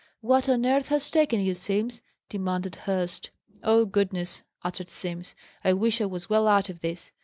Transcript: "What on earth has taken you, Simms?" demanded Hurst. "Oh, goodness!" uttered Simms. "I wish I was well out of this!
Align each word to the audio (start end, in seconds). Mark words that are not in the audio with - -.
"What 0.21 0.49
on 0.49 0.65
earth 0.65 0.89
has 0.89 1.11
taken 1.11 1.41
you, 1.41 1.53
Simms?" 1.53 2.01
demanded 2.27 2.73
Hurst. 2.73 3.29
"Oh, 3.61 3.85
goodness!" 3.85 4.41
uttered 4.63 4.89
Simms. 4.89 5.35
"I 5.63 5.73
wish 5.73 6.01
I 6.01 6.07
was 6.07 6.27
well 6.27 6.47
out 6.47 6.69
of 6.69 6.81
this! 6.81 7.11